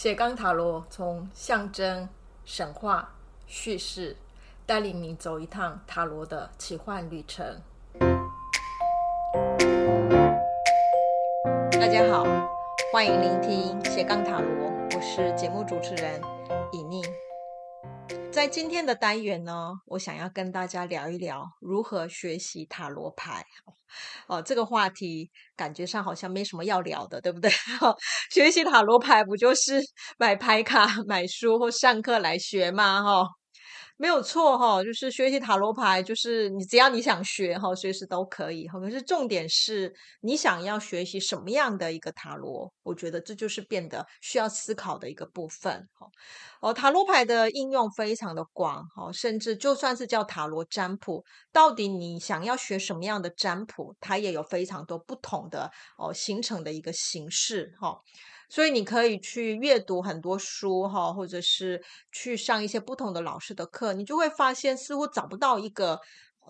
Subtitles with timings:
[0.00, 2.08] 斜杠塔罗从象征、
[2.44, 3.12] 神话、
[3.48, 4.16] 叙事，
[4.64, 7.44] 带领你走一趟塔罗的奇幻旅程。
[11.72, 12.24] 大家好，
[12.92, 16.37] 欢迎聆听斜杠塔罗，我是节目主持人。
[18.38, 23.44] 在今天的单元呢，我想要跟大家聊一聊如何学习塔罗牌。
[24.28, 27.50] 哦，这个话题感觉上好像没什么要聊的，对不对？
[28.30, 29.80] 学习塔罗牌不就是
[30.18, 33.02] 买牌卡、买书或上课来学吗？
[33.02, 33.37] 哈。
[34.00, 38.78] 没有错哈，就是学习塔罗牌，就是你只要你想学哈，随时都可以哈。
[38.78, 46.06] 可是重点是你想要学习什么样的一个塔罗，我觉得这就是变得需要思考的一个部分哈。
[46.60, 57.98] 哦，塔罗牌的应用非常的广哈，甚至就算是叫塔罗占卜，到底你想要学什么样的占卜，它也有非常多不同的哦形成的一个形式哈。
[58.48, 66.00] 所以你可以去阅读很多书哈，或者是去上一些不同的老师的课，你就会发现似乎找不到一个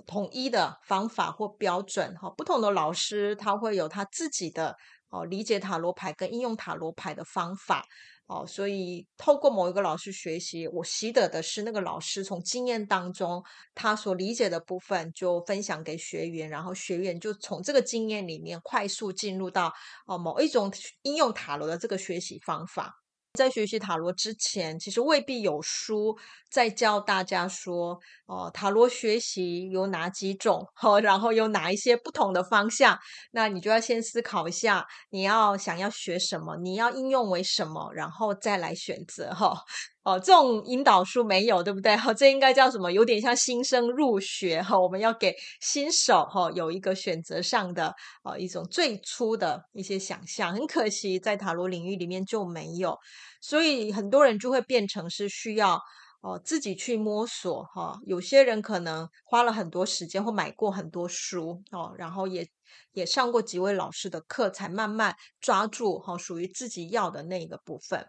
[0.07, 2.31] 统一的方法或标准哈。
[2.37, 4.77] 不同的老师他会有他自己的
[5.09, 7.85] 哦理解塔罗牌跟应用塔罗牌的方法。
[8.29, 13.43] 哦，所以透过某一个老师学习，我习得的是那个老师从经验当中
[13.75, 19.73] 他所理解的部分，就分享给学员，然后学员就从这个经验里面快速进入到
[20.07, 20.71] 哦某一种
[21.03, 22.95] 应用塔罗的这个学习方法。
[23.39, 26.17] 在学习塔罗之前，其实未必有书
[26.51, 30.67] 在教大家说，哦，塔罗学习有哪几种，
[31.05, 32.99] 然后有哪一些不同的方向。
[33.31, 39.63] 那你就要先思考一下，你要想要学什么，你要应用为什么，然后再来选择，哈。
[40.09, 41.95] 哦这种引导书没有，对不对？
[41.95, 42.91] 哈，这应该叫什么？
[42.91, 50.55] 有点像新生入学哈，我们要给新手哈有一个选择上的啊一种最初的一些想象。
[50.55, 52.97] 很可惜，在塔罗领域里面就没有，
[53.43, 55.79] 所以很多人就会变成是需要
[56.23, 57.99] 哦自己去摸索哈。
[58.07, 62.49] 有些人可能花了很多时间或买过很多书哦，然后也
[62.93, 68.07] 也上过几位老师的课，才慢慢抓住哈属于自己要的那个部分。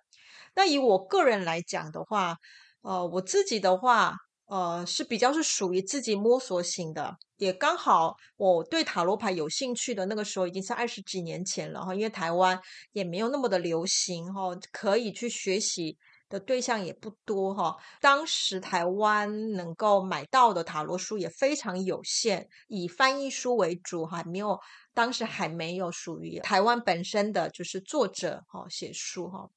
[0.59, 2.35] 那以我个人来讲的话，
[2.81, 4.13] 呃，我自己的话，
[4.47, 12.59] 呃，是比较是属于自己摸索型的，也刚好我对塔罗牌有兴趣的那个时候已经是二十几年前了哈，因为台湾
[12.91, 15.97] 也没有那么的流行哈，可以去学习
[16.27, 17.73] 的对象也不多哈。
[18.01, 24.59] 当时台湾能够买到的塔罗书也非常有限，以翻译书为主哈，没有，
[24.93, 29.49] 当时还没有属于台湾本身的就是作者哈写书哈。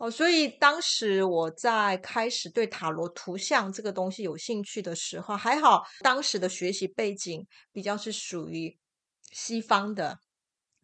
[0.00, 8.74] 哦所以当时我在开始对塔罗图像这个东西有兴趣的时候，还好当时的学习背景比较是属于
[9.30, 10.18] 西方的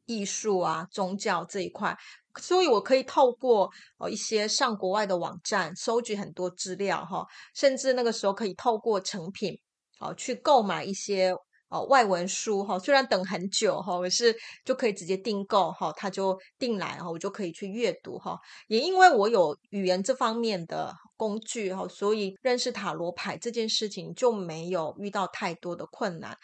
[0.05, 1.97] 艺术啊、宗教这一块，
[2.39, 9.59] 所以我可以透过哦一些上国外的网站收集很多资料哈，甚至那个时候可以透过成品
[9.99, 11.33] 哦去购买一些。
[11.69, 14.33] 哦，外文书哈，虽然等很久哈，可是
[14.65, 18.39] 就可以直接订购哈，他就订来哈，我就可以去阅读哈。
[18.69, 26.39] 也因为我有语言这方面的工具哈，所以认识塔罗牌这件事情就没有遇到太多的困难。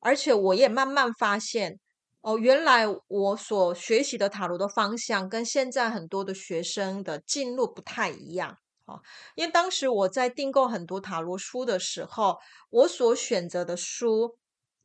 [0.00, 1.80] 而且我也慢慢发现，
[2.20, 8.58] 哦，原来我所学习的塔罗的方向跟现在很多的学生的进路不太一样。
[9.34, 12.36] 因为当时我在订购很多塔罗书的时候，
[12.68, 14.36] 我所选择的书。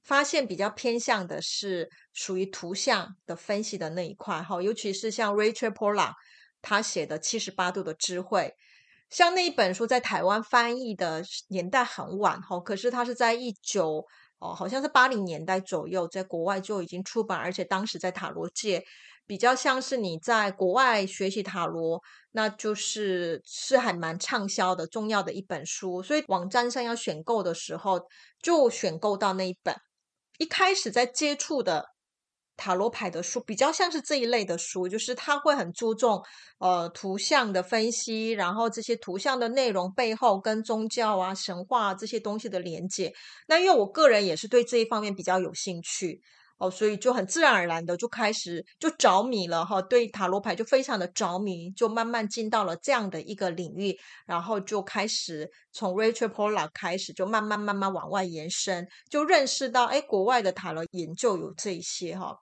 [0.04, 6.14] 发现比较偏向的是属于图像的分析的那一块哈，尤其是像 Rachel Pollack
[6.62, 8.56] 他写的《七十八度的智慧》，
[9.16, 14.06] 像那一本书在台湾翻译的年代很晚哈，可是它是在一九
[14.40, 18.84] 哦，好像是八零年代左右，在国外就已经出版，而且当时在塔罗界
[19.28, 22.02] 比较像是你在国外学习塔罗，
[22.32, 28.02] 那就是是还蛮畅销的重要的一本书，所以网站上要选购的时候
[28.42, 29.76] 就选购到那一本。
[30.42, 31.86] 一开始在接触的
[32.58, 36.20] 塔罗牌的书，比较像是这一类的书，就是他会很注重
[36.58, 43.14] 呃图像的分析，然后这些图像的内容背后跟宗教啊、神话这些东西的连接。
[43.48, 46.20] 那因为我个人也是对这一方面比较有兴趣。
[46.62, 53.98] 哦，所以就很自然而然的就开始就着迷了哈，对塔罗牌就非常的着迷，就慢慢进到了这样的一个领域，
[54.28, 62.38] 然后就开始从 Rachel Pollack 开始，就慢慢慢慢往外延伸，就认识到哎，国外的塔罗研究有这些哈。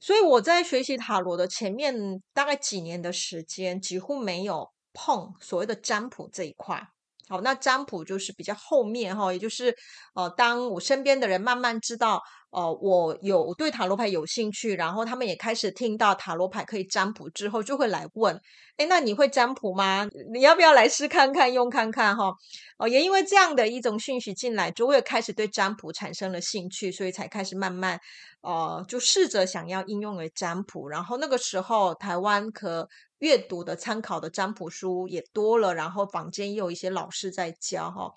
[0.00, 1.94] 所以我在学习塔罗的前面
[2.34, 6.91] 大概几年的时间，几乎没有碰所谓的占卜这一块。
[7.28, 9.74] 好，那占卜就是比较后面哈，也就是
[10.14, 12.22] 呃，当我身边的人慢慢知道。
[12.54, 18.38] 呃，我有对塔罗牌有兴趣，然后他们也开始听到塔罗牌可以占卜之后，就会来问：
[18.76, 20.06] 哎，那你会占卜吗？
[20.34, 22.30] 你要不要来试看看，用看看哈？
[22.76, 27.98] 哦，也因为这样的一种讯息进来，就会开始对占卜产生了兴趣，所以才开始慢慢，
[28.42, 30.86] 呃，就试着想要应用为占卜。
[30.86, 32.86] 然后那个时候，台湾可
[33.22, 38.12] 阅读的参考的占卜书也多了，然后坊间也有一些老师在教哈。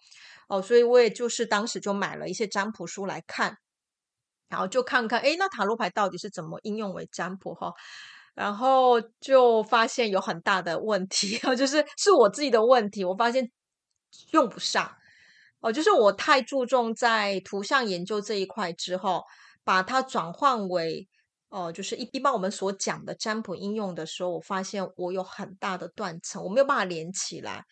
[0.48, 3.60] 哦，所以我也就是当时就买了一些占卜书来看。
[4.50, 7.72] 然后就看看，哎，那塔罗牌到底是怎么应用为占卜哈？
[8.34, 13.06] 然后就发现有很大的问题， 就是是我自己的问题。
[13.06, 13.52] 我发现
[14.31, 14.92] 用不上
[15.60, 19.24] 哦，就是我太注重在图像研究这一块之后，
[19.63, 21.07] 把它转换为
[21.50, 27.63] 哦，就是一一般我们所讲的占卜应用的时候，我发现我有很大的断层，我没有办法连起来。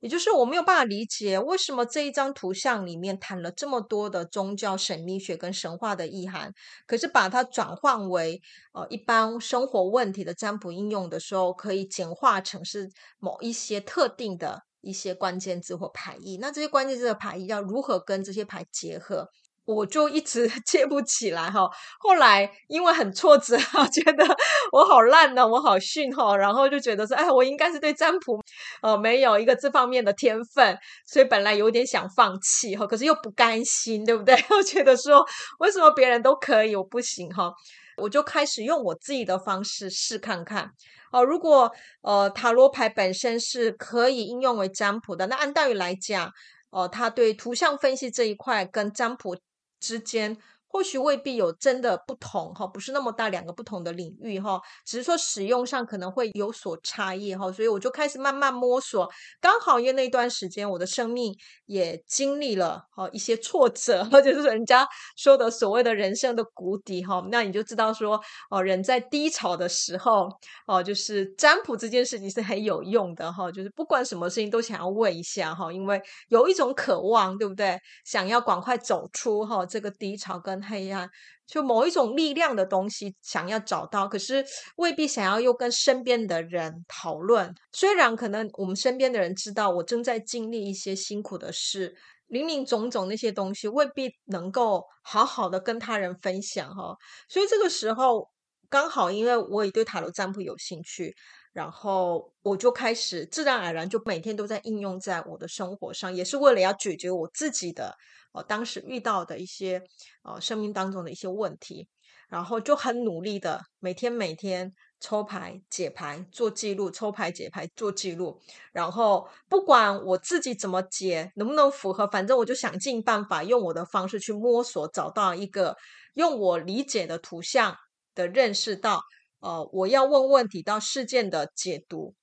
[0.00, 6.52] 也就是我没有办法理解为什么这一张图像里面谈了这么多的宗教神秘学跟神话的意涵，
[6.86, 8.40] 可是把它转换为
[8.72, 12.88] 呃一般生活问题的占卜应用的时候，可以简化成是
[13.18, 16.38] 某一些特定的一些关键字或牌意。
[16.40, 19.28] 那这些关键字的牌意要如何跟这些牌结合？
[19.74, 21.68] 我就一直 接不起来哈，
[22.00, 23.54] 后来因为很挫折，
[23.92, 24.24] 觉得
[24.72, 28.40] 我好烂呢，我好逊哈，然后就觉得说，哎，我应该是对占卜，
[28.80, 30.74] 呃，没有一个这方面的天分，
[31.06, 34.34] 所以本来有点想放弃哈，可是又不甘心，对不对？
[34.50, 35.22] 又觉得说，
[35.58, 37.52] 为什么别人都可以，我不行哈？
[37.98, 40.70] 我就开始用我自己的方式试看看，
[41.12, 46.26] 哦，如果呃塔罗牌本身是可以应用为占卜的，那按道理来讲，
[46.70, 49.36] 哦、呃，它对图像分析这一块跟占卜。
[49.80, 50.36] 之间
[50.70, 59.08] 或许未必有真的不同哈，不是那么大两个不同的领域哈，只是说使用上可能会有所差异哈，所以我就开始慢慢摸索。
[59.40, 61.34] 刚好因为那段时间我的生命
[61.64, 64.86] 也经历了哈一些挫折， 或者是人家
[65.16, 70.28] 说的所谓的人生的谷底哈，那你就知道说哦，人在低潮的时候
[70.66, 75.98] 哦，就是占卜这件事情是很有用的哈，就是不管什么事情都想要问一下哈，因为
[76.28, 77.78] 有一种渴望，对不对？
[78.04, 80.57] 想要赶快走出哈这个低潮跟。
[80.62, 81.08] 黑暗，
[81.46, 84.44] 就某一种力量的东西想要找到，可是
[84.76, 87.54] 未必想要又跟身边的人讨论。
[87.72, 91.94] 虽然可能我们身边的人知道我正在经历一些辛苦的事，
[92.26, 96.96] 林林总总那些东西未必能够好好的跟他人分享哈。
[97.28, 98.28] 所以这个时候
[98.68, 101.14] 刚好，因为我也对塔罗占卜有兴趣，
[101.52, 107.96] 然后我就开始自然而然就每天都在应用在我的生活上，也是为了要解决我自己的。
[108.32, 109.82] 哦，当时遇到的一些
[110.22, 111.88] 呃生命当中的一些问题，
[112.28, 118.38] 然后就很努力的每天每天抽牌解牌做记录，抽牌解牌做记录，
[118.70, 125.74] 然后不管我自己怎么解能不能符合，反正我就想尽办法用我的方式去摸索，找到一个
[126.12, 127.74] 用我理解的图像
[128.14, 129.00] 的认识到，
[129.40, 132.14] 呃，我要问问题到事件的解读。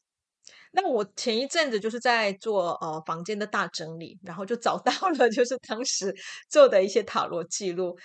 [0.71, 6.13] 那我前一阵子就是在做呃房间的大整理，然后就找到了就是当时
[6.49, 7.97] 做的一些塔罗记录。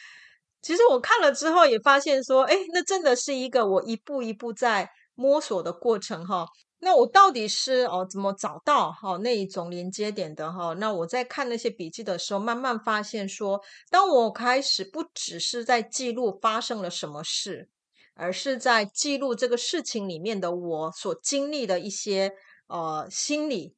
[0.62, 6.46] 其实我看了之后也发现说，哎，那真的是一个我一步一步在摸索的过程哈。
[6.78, 10.72] 那我到底是哦怎么找到哈那一种连接点的哈？
[10.74, 13.60] 那我在看那些笔记的时候，慢慢发现说，
[13.90, 17.68] 当我开始不只是在记录发生了什么事，
[18.20, 22.32] 而是在记录这个事情里面的我所经历的一些。
[22.72, 23.74] 呃，心理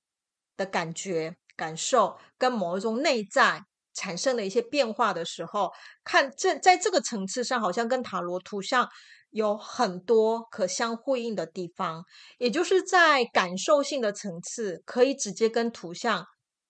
[0.55, 3.63] 的感觉、感受跟某一种内在
[3.95, 5.73] 产生的一些变化的时候，
[6.05, 8.87] 看这在这个层次上，好像跟塔罗图像
[9.31, 12.05] 有很多可相呼应的地方，
[12.37, 16.27] 也就是在感受性的层次，可以直接跟图像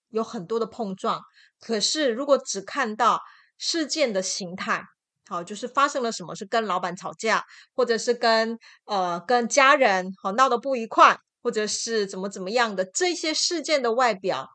[0.07, 1.19] 有很多的碰撞。
[1.59, 3.19] 可是，如果只看到
[3.57, 4.81] 事件的形态，
[5.33, 7.43] 好，就是发生了什么，是跟老板吵架，
[7.75, 11.17] 或者是跟呃跟家人好闹得不愉快。
[11.45, 14.47] 或者是怎么怎么样的这些事件的外表，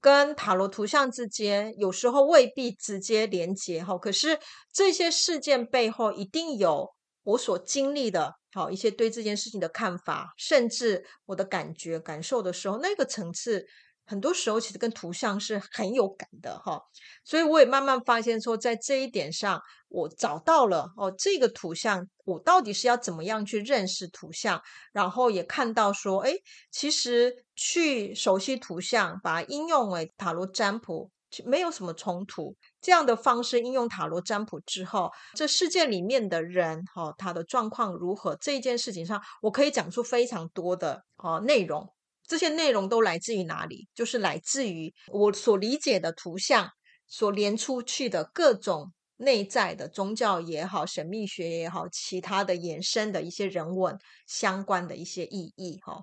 [0.00, 3.98] 跟塔罗图像之间有时候未必直接连接哈。
[3.98, 4.38] 可是
[4.72, 6.94] 这些事件背后一定有
[7.24, 13.66] 我所经历的，好一些对这件事情的看法，甚至我的感觉感受的时候，那个层次。
[14.08, 16.82] 很多时候其实跟图像是很有感的哈，
[17.24, 24.60] 所以我也慢慢发现说，在这一点上，我找到了哦，这个图像我到底是要怎么样去认识图像，
[24.92, 26.32] 然后也看到说，哎，
[26.70, 31.10] 其实去熟悉图像，把它应用为塔罗占卜，
[31.44, 32.56] 没有什么冲突。
[32.80, 38.34] 这样的方式应用塔罗占卜之后，这世界里面的人哈、哦，他的状况如何？
[38.36, 41.92] 这一件事情上，我可以讲出非常多的哦内容。
[42.28, 43.88] 这些内容都来自于哪里？
[43.94, 46.70] 就是来自于我所理解的图像
[47.08, 56.02] 所连出去的各种内在的宗教也好、神秘学也好、其他的衍生的一些人文相关的一些意义哈。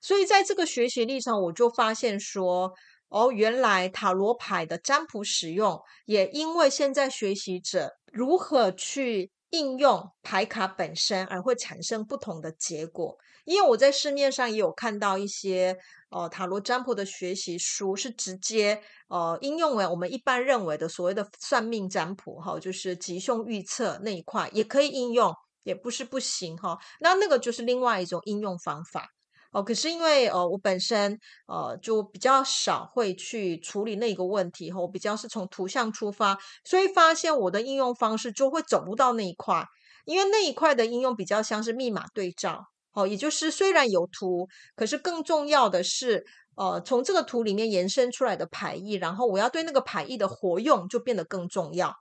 [0.00, 2.72] 所以在这个学习历程，我就发现说，
[3.08, 13.16] 哦，原来塔罗牌的占卜使用，也因为现在学习者如何去应用牌卡本身，而会产生不同的结果。
[13.48, 15.74] 因为我在市面上也有看到一些
[16.10, 26.76] 呃塔罗占卜的学习书，是直接呃应用为我们一般认为的所谓的算命占卜哈，就是吉凶预测那一块也可以应用，也不是不行哈。
[27.00, 29.08] 那那个就是另外一种应用方法
[29.50, 29.62] 哦。
[29.62, 39.64] 可是因为呃我本身呃就比较少会去处理那个问题哈，我比较是从图像出发，所以发现我的应用方式就会走不到那一块，
[40.04, 42.66] 因为那一块的应用比较像是密码对照。
[42.98, 46.26] 哦，也就是虽然有图，可是更重要的是，
[46.56, 51.94] 呃，从这个图里面延伸出来的牌意，然后我要对那个牌意的活用就变得更重要。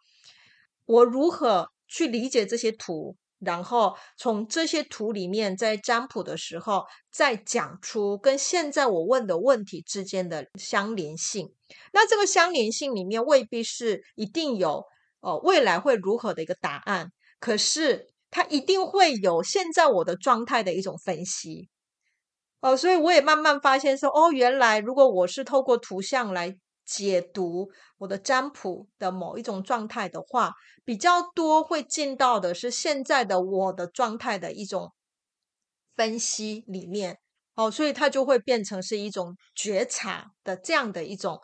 [0.85, 11.53] 我如何去理解这些图，然后从这些图里面在占卜的时候，再讲出跟现在我问的问题之间的相连性。
[11.93, 14.83] 那这个相连性里面未必是一定有，
[15.19, 18.07] 呃，未来会如何的一个答案，可是。
[18.29, 21.69] 它一定会有现在我的状态的一种分析，
[22.61, 26.55] 哦，所以我也慢慢发现说，哦，原来如果我是透过图像来
[26.85, 30.53] 解读我的占卜的某一种状态的话，
[30.83, 34.93] 比较多会进到的是现在的我的状态的一种
[35.95, 37.19] 分析里面，
[37.55, 41.39] 哦，所以它就会变成是一种觉察的这样的一种。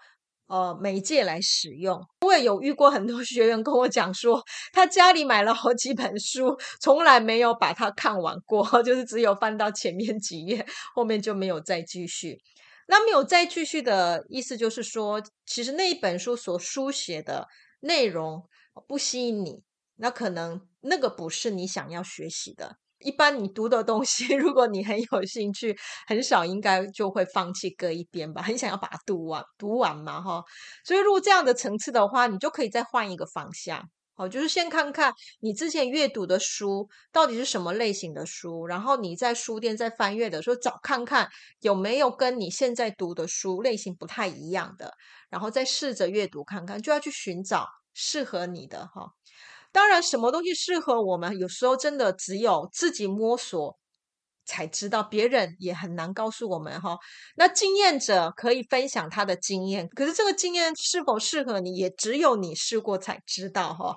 [0.48, 10.66] 呃，媒介来使用，我也有遇过很多学员跟我讲说，他家里买了好几本书，从来没有把它看完过， 就是只有翻到前面几页，
[10.96, 12.40] 后面就没有再继续。
[12.88, 17.48] 那没有再继续的意思就是说，其实那一本书所书写的
[17.82, 18.44] 内容
[18.88, 19.64] 不吸引你，
[19.96, 22.78] 那可能那个不是你想要学习的。
[23.04, 25.76] 一般你读的东西， 如果你很有兴趣，
[26.08, 30.44] 很少应该就会放弃搁一边吧，很想要把它读完，读完嘛，哈。
[30.86, 33.84] 所以如果这样的层次的话，你就可以再换一个方向，
[34.16, 41.28] 好，就是先看看你之前阅读的书到底是什么类型的书，然后你在书店在翻阅的时候找看看
[41.62, 44.94] 有没有跟你现在读的书类型不太一样的，
[45.30, 49.08] 然后再试着阅读看看，就要去寻找适合你的哈。
[49.74, 53.78] 当然，什么东西适合我们，有时候真的只有自己摸索
[54.46, 56.96] 才知道，别人也很难告诉我们哈。
[57.36, 63.96] 那经验者可以分享他的经验，可是这个经验是否适合你，也只有你试过才知道哈。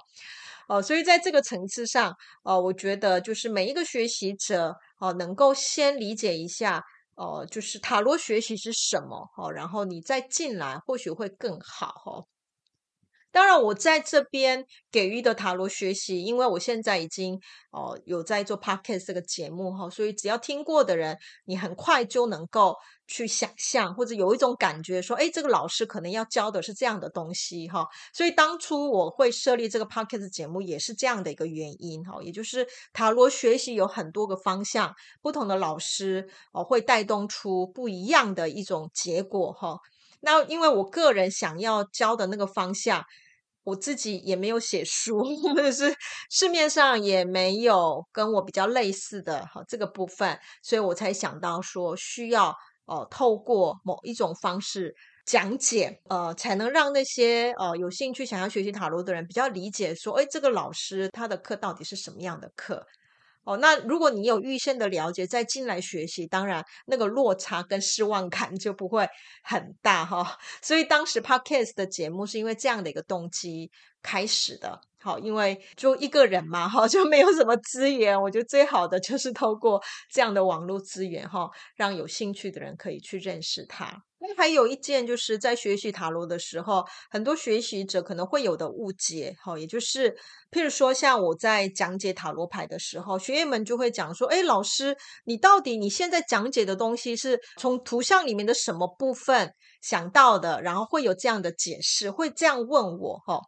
[0.68, 6.83] 哦，所以在这个层次上，哦，我觉得就是每一个学习者哦，能够先理解一下
[7.16, 12.36] 哦，就是塔罗学习是什么哦，然后你再进来或许会更好哈。
[13.37, 17.38] 当然，我在这边给予的塔罗学习，因为我现在已经
[17.71, 22.75] 哦、有在做 podcast 这个节目哈，所以只要听过的人，你很快就能够
[23.07, 27.87] 去想象或者有一种感觉，说，哎，这个老师可能要教的是这样的东西哈。
[28.14, 39.78] 所以当初我会设立这个 podcast 节目，也是这样的一个原因哈，也就是塔罗学习有很多个方向，不同的老师哦、会带动出不一样的一种结果哈。
[40.21, 43.05] 那因为我个人想要教的那个方向。
[43.66, 45.92] 我自己也没有写书，或者是
[46.30, 52.54] 市面上也没有跟我比较类似的哈这个部分，所以我才想到说需要
[52.87, 54.94] 呃透过某一种方式
[55.25, 62.87] 讲解，呃才能让那些呃有兴趣想要学习塔罗的人比较理解说，诶，这个老师他的课到底是什么样的课。
[63.47, 69.09] 哦，那如果你有预先的了解，再进来学习，当然那个落差跟失望感就不会
[69.43, 73.71] 很大哈、所以当时 Podcast 的节目是因为这样的一个动机
[74.03, 74.81] 开始的。
[74.99, 79.81] 好，因为就一个人嘛，哈，就没有什么资源，我觉得最好的就是透过
[80.12, 84.03] 这样的网络资源，哈，让有兴趣的人可以去认识他。
[84.18, 90.11] 那还有一件，就是在学习塔罗的时候，很多学习者可能会有的误解，哈，也就是，
[90.50, 100.62] 譬如说，像我在讲解塔罗牌的时候，学员们就会讲说，哎，老师，你到底你现在讲解的东西是从图像里面的什么部分想到的？
[100.62, 103.40] 然后会有这样的解释，会这样问我，哈。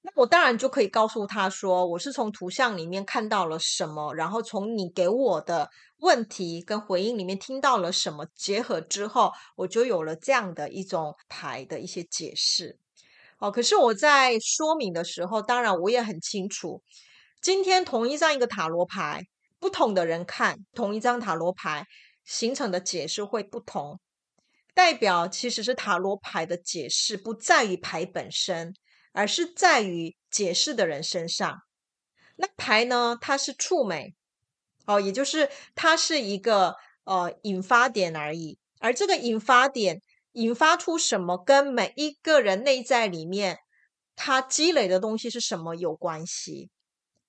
[0.00, 5.68] 那我当然就可以告诉他说，我是从图像里面看到了什么，然后从你给我的
[5.98, 12.78] 问题跟回应里面听到了什么，结合之后，我就有了这样的一种牌的一些解释。
[13.38, 16.82] 哦，可是我在说明的时候，当然我也很清楚，
[17.40, 19.22] 今天同一张一个塔罗牌，
[19.60, 21.86] 不同的人看同一张塔罗牌，
[22.24, 24.00] 形成的解释会不同，
[24.74, 28.74] 代表其实是塔罗牌的解释不在于牌本身，
[29.12, 31.60] 而是在于解释的人身上。
[32.34, 34.14] 那牌呢，它是触媒，
[34.88, 40.00] 哦，也就是它是一个呃引发点而已，而这个引发点
[40.32, 43.58] 引发出什么，跟每一个人内在里面
[44.16, 46.70] 他积累的东西是什么有关系。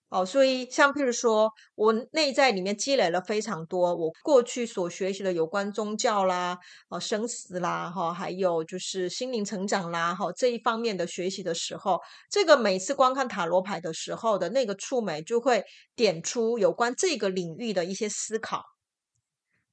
[0.09, 6.57] 哦，所以像譬如说，我内在里面积累了非常多，我过去所学习的有关宗教啦、
[6.89, 11.99] 哦生死啦、哈，还有就是心灵成长啦，哈这一方面的学习的时候，
[12.29, 15.63] 这个每次观看塔罗牌的时候的那个触媒，就会
[15.95, 18.63] 点出有关这个领域的一些思考。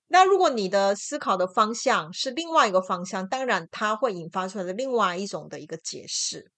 [0.09, 6.53] 那如果你的思考的方向是另外一个方向，当然它会引发出来的另外一种的一个解释。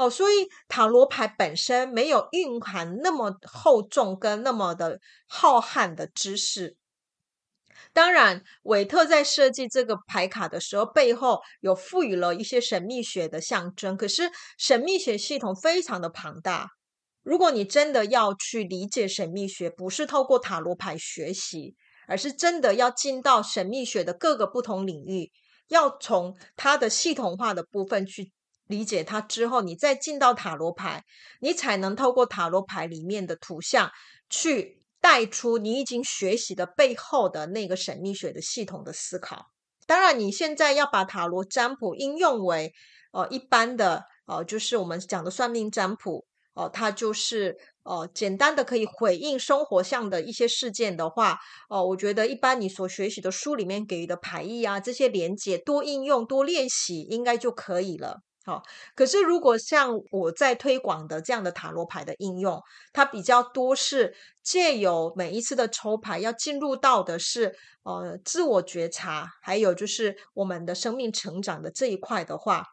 [0.00, 6.74] 哦，所以塔罗牌本身没有蕴含那么厚重跟那么的浩瀚的知识。
[7.92, 13.94] 当然，韦特在设计这个牌卡的时候，背后有赋予了一些神秘学的象征。
[13.94, 16.70] 可是，神秘学系统非常的庞大。
[17.22, 21.76] 如果你真的要去理解神秘学，不是透过塔罗牌学习，
[22.08, 25.30] 而是真的要进到神秘学的各个不同领域，
[25.68, 28.32] 要从它的系统化的部分去。
[28.70, 31.04] 理解它之后，你再进到塔罗牌，
[31.40, 33.90] 你才能透过塔罗牌里面的图像，
[34.30, 39.46] 去带出你已经学习的背后的那个神秘学的系统的思考。
[39.86, 42.72] 当然，你现在要把塔罗占卜应用为
[43.12, 58.20] 呃一般的呃，就是我们讲的算命占卜哦、它就是哦简单的可以回应生活上的一些事件的话，哦、我觉得一般你所学习的书里面给予的牌意啊，这些连接多应用多练习，应该就可以了。
[58.46, 58.62] 好，
[58.94, 62.60] 可是如果像我在推广的这样的塔罗牌的应用，
[62.92, 72.64] 它比较多是借由每一次的抽牌，要进入到的是呃自我觉察，还有就是我们的生命成长的这一块的话，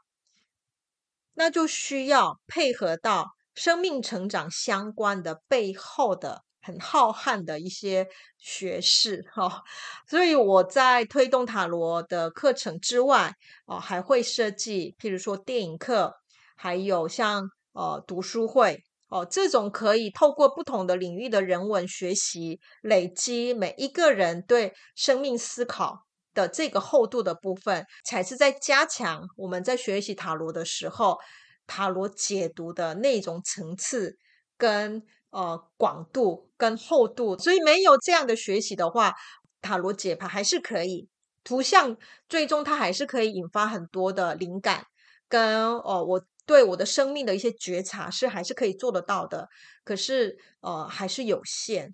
[1.33, 6.46] 那就需要配合到生命成长相关的背后的。
[6.67, 8.05] 很浩瀚的一些
[8.37, 9.63] 学士哈，
[10.05, 13.33] 所以我在推动塔罗的课程之外，
[13.67, 16.13] 哦，还会设计，譬如说电影课，
[16.57, 25.97] 还有像呃读书会哦，这种可以透过不同的领域的人文学习，累积每一个人对生命思考
[26.33, 31.17] 的这个厚度的部分，才是在加强我们在学习塔罗的时候，
[31.65, 34.17] 塔罗解读的那种层次
[34.57, 35.01] 跟。
[35.29, 39.13] 呃，广度跟厚度，所以没有这样的学习的话，
[39.61, 41.09] 塔罗解牌还是可以，
[41.43, 41.97] 图像
[42.29, 44.85] 最终它还是可以引发很多的灵感，
[45.27, 49.49] 跟呃我对我的生命的一些觉察是还是可以做得到的，
[49.83, 51.93] 可是呃还是有限，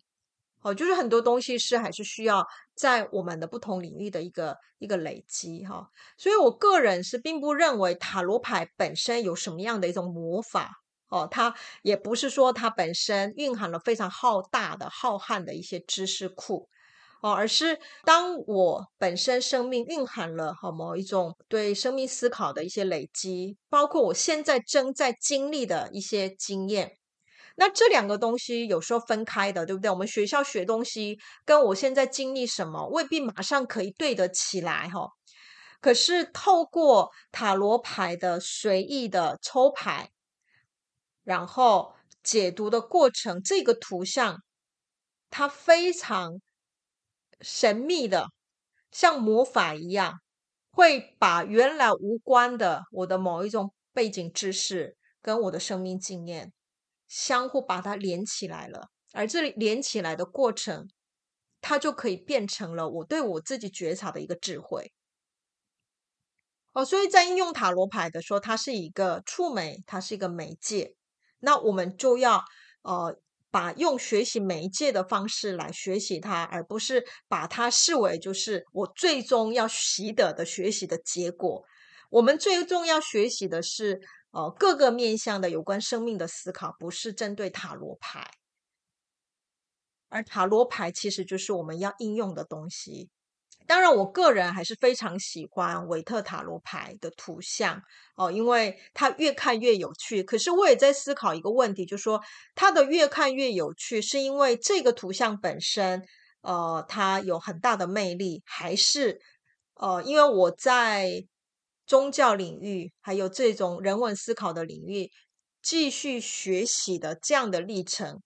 [0.62, 10.83] 哦、就是很多东西是还是需要在我们的不同领域的一个一个累积哈、所以我个人是并不认为塔罗牌本身有什么样的一种魔法。
[11.14, 16.68] 哦，它也不是说它本身蕴含了非常浩大的、浩瀚的一些知识库，
[17.22, 26.98] 哦，而是当我本身生命蕴含了好某一种对生命思考的一些累积，包括我现在正在经历的一些经验，
[27.58, 29.92] 那这两个东西有时候分开的，对不对？
[29.92, 35.10] 我们学校学东西跟我现在经历什么未必马上可以对得起来哈。
[35.80, 40.10] 可是透过塔罗牌的随意的抽牌。
[41.24, 44.44] 然后解读的过程，这个图像
[45.30, 46.42] 它非常
[47.42, 48.28] 神秘的，
[48.92, 50.20] 像魔法一样，
[50.72, 56.52] 会把原来无关的我的某一种背景知识跟我的生命经验
[57.08, 58.90] 相互把它连起来了。
[59.14, 60.90] 而这里连起来的过程，
[61.62, 64.92] 它就可以变成了我对我自己觉察的一个智慧。
[66.74, 70.96] 哦，所以在应用塔罗牌的时候，它是一个触媒，它是一个媒介。
[71.46, 72.42] 那我们就要
[72.84, 73.20] 呃，
[73.52, 81.64] 把用学习媒介的方式来学习它，而不是把它视为就是我最终要习得的学习的结果。
[82.10, 84.02] 我们最终要学习的是
[84.32, 88.32] 呃各个面向的有关生命的思考，不是针对塔罗牌。
[90.10, 93.10] 而塔罗牌其实就是我们要应用的东西。
[93.66, 97.82] 当然，我个人还是非常喜欢韦特塔罗牌的图像
[98.16, 100.22] 哦，因为它越看越有趣。
[100.24, 102.22] 可是我也在思考一个问题，就是说
[102.56, 106.04] 它的越看越有趣，是因为这个图像本身，
[106.42, 109.20] 呃，它有很大的魅力，还是
[109.76, 111.26] 呃，因为我在
[111.86, 115.10] 宗教领域还有这种人文思考的领域
[115.62, 118.22] 继续学习的这样的历程，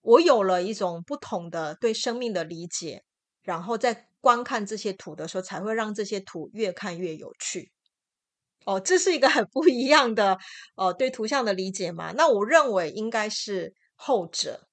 [0.00, 3.02] 我有了一种不同的对生命的理解。
[3.42, 7.70] 然后在观看这些图的时候，才会让这些图越看越有趣。
[8.64, 10.36] 哦，这是一个很不一样的
[10.74, 12.10] 哦对图像的理解嘛？
[12.16, 14.66] 那我认为应该是后者。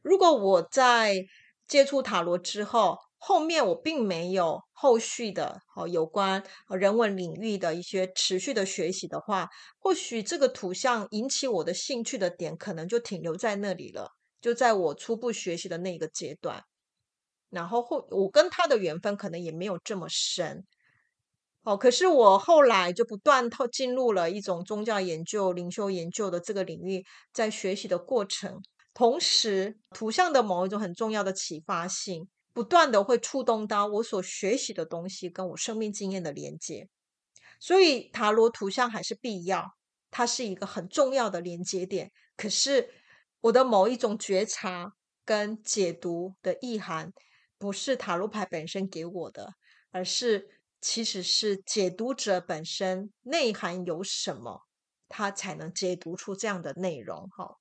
[0.00, 1.24] 如果我在
[1.66, 9.48] 接触塔罗之后，后面我并没有后续的哦有关人文领域的一些持续的学习的话，
[9.80, 16.62] 或许这个图像引起我的兴趣的点，可能就停留在那里了，就在我初步学习的那个阶段。
[17.54, 20.66] 然后后我跟他的缘分可能也没有这么深。
[21.62, 28.60] 哦，可是我后来就不断透进入了一种宗教研究、灵修研究的这个领域，在学习的过程，
[28.92, 36.86] 同时图像的某一种很重要的启发性，不断的会触动到我所学习的东西跟我生命经验的连接，
[37.58, 39.74] 所以塔罗图像还是必要，
[40.10, 42.12] 它是一个很重要的连接点。
[42.36, 42.90] 可是
[43.40, 44.92] 我的某一种觉察
[45.24, 47.10] 跟解读的意涵，
[47.64, 49.54] 不是塔罗牌本身给我的，
[49.90, 50.50] 而是。
[50.86, 54.66] 其实是解读者本身内涵有什么，
[55.08, 57.56] 他才能解读出这样的内容哈。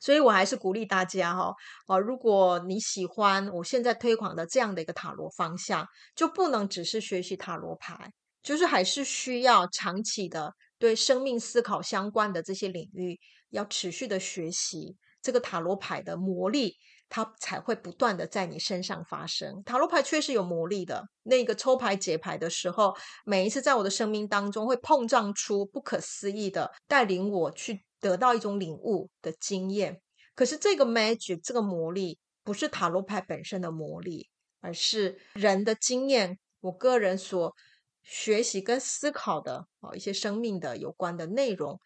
[0.00, 1.52] 所以我还是鼓励大家哈，
[1.88, 8.12] 哦，如果你喜欢我现在推广的这样的一个塔罗方向，就不能只是学习塔罗牌，
[8.44, 13.18] 就是还是需要长期的对生命思考相关的这些领域，
[13.48, 16.76] 要持续的学习这个塔罗牌的魔力。
[17.10, 19.62] 它才会不断的在你身上发生。
[19.64, 22.96] 塔罗牌确实有魔力的，那个抽牌解牌的时候，
[23.26, 30.00] 每一次在我的生命当中会碰撞出不可思议的，带领我去得到一种领悟的经验。
[30.36, 37.54] 可是这个 magic 这个魔力不是塔罗牌本身的魔力，而是人的经验，我个人所
[38.02, 41.78] 学习跟思考的啊一些生命的有关的内容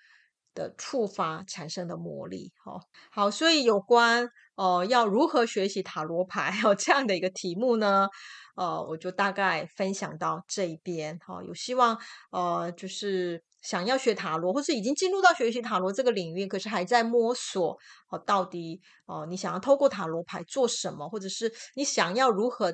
[0.55, 2.53] 的触发产生的魔力。
[2.65, 4.29] 好，好，所以有关。
[4.57, 6.57] 呃，要如何学习塔罗牌？
[6.63, 8.09] 有这样的一个题目呢？
[8.55, 11.19] 呃，我就大概分享到这一边。
[11.19, 11.99] 哈、哦，有希望
[12.31, 17.77] 呃，就是想要学塔罗，或是已经进入到学习塔罗这个领域，可是还在摸索。
[18.11, 21.09] 哦，到底哦、你想要透过塔罗牌做什么？
[21.09, 22.73] 或者是你想要如何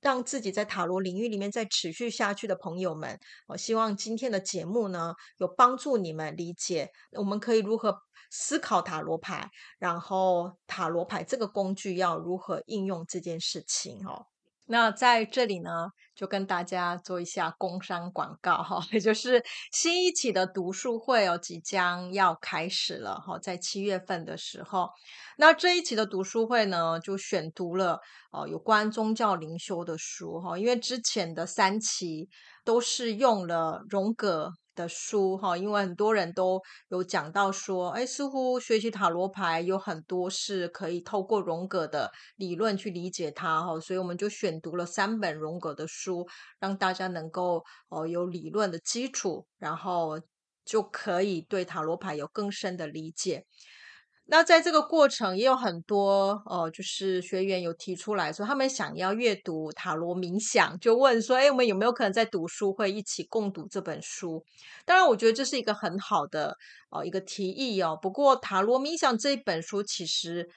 [0.00, 8.02] 让自己在塔罗领域里面再持续下去的朋友们，我、希望今天的节目呢，有帮助你们理解，我们可以如何。
[8.30, 14.26] 思考塔罗牌，然后塔罗牌这个工具要如何应用这件事情哦。
[14.68, 24.90] 那在这里呢，就跟大家做一下工商广告哈，也就是新一期的读书会哦，即将要开始了哈，在七月份的时候，
[25.38, 27.98] 那这一期的读书会呢，就选读了
[28.30, 32.28] 哦有关宗教灵修的书哈，因为之前的三期
[32.64, 34.52] 都是用了荣格。
[34.78, 46.24] 的书哈，因为很多人都有讲到说，哎，似乎学习塔罗牌有很多是可以透过荣格的理论去理解它哈，所以我们就选读了三本荣格的书，
[46.60, 50.20] 让大家能够哦有理论的基础，然后
[50.64, 53.44] 就可以对塔罗牌有更深的理解。
[54.30, 64.44] 那在这个过程也有很多呃，就是学员有提出来说，他们想要阅读塔罗冥想，就问说，哎，我们有没有可能在读书会一起共读这本书？
[64.84, 66.58] 当然，我觉得这是一个很好的
[66.90, 67.98] 呃一个提议哦。
[68.00, 70.48] 不过，塔罗冥想这本书其实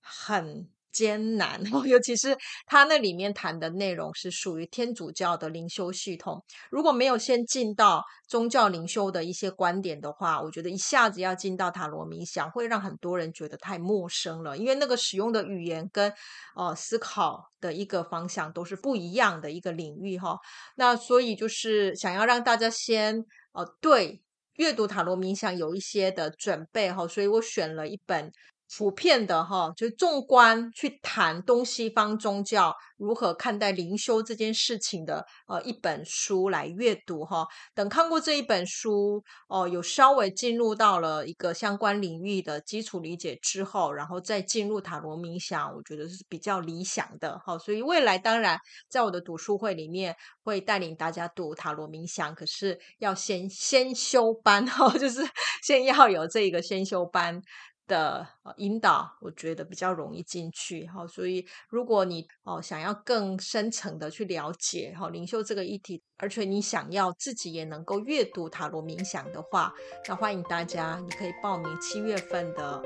[0.00, 0.68] 很。
[0.92, 6.42] 艰难， 尤其是他那里面谈的内容是属于天主教的灵修系统。
[6.70, 14.56] 如果没有先进到宗教灵修的一些观点的话，我觉得一下子要进到塔罗冥想，会让很多人觉得太陌生了。
[14.56, 16.12] 因为那个使用的语言跟
[16.56, 20.38] 呃思考的一个方向都是不一样的一个领域哈。
[20.76, 24.22] 那所以就是想要让大家先呃对
[24.54, 28.30] 阅读塔罗冥想有一些的准备哈，所以我选了一本。
[28.76, 37.46] 普遍的哈，就是纵观去谈东西方宗教如何看待灵修这件事情的呃一本书来阅读哈。
[37.74, 47.58] 等看过这一本书哦，有稍微进入到了一个相关领域的基础理解之后，然后再进入塔罗冥想，我觉得是比较理想的哈。
[47.58, 48.56] 所以未来当然
[48.88, 55.22] 在我的读书会里面会带领大家读塔罗冥想，可是要先先修班哈， 就是
[55.62, 57.42] 先要有这个先修班。
[57.90, 58.24] 的
[58.58, 69.74] 引导，我觉得比较容易进去哈，所以如果你哦想要更深层的去了解哈灵修这个议题，而且你想要自己也能够阅读塔罗冥想的话，
[70.08, 72.80] 那欢迎大家，你可以报名七月份的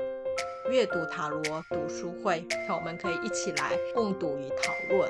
[0.71, 5.09] 阅读塔罗读书会，我们可以一起来共读与讨论。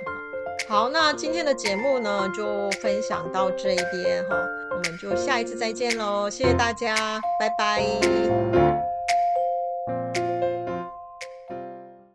[0.67, 4.35] 好，那今天的节目呢就分享到这一边哈，
[4.71, 8.64] 我们就下一次再见喽，谢谢大家，拜拜。